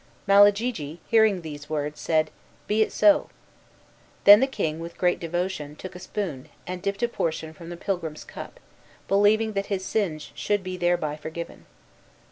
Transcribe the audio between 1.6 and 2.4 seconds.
words, said,